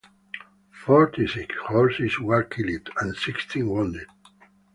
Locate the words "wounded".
3.69-4.07